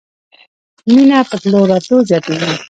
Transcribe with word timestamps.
مېنه 0.93 1.17
په 1.29 1.35
تلو 1.41 1.59
راتلو 1.71 1.97
زياتېږي. 2.09 2.53